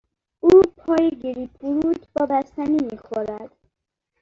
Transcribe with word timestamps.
او 0.43 0.51
پای 0.77 1.09
گریپ 1.23 1.51
فروت 1.57 2.07
با 2.13 2.25
بستنی 2.25 2.79
می 2.91 2.97
خورد. 2.97 3.51